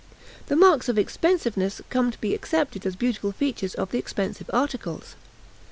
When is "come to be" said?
1.91-2.33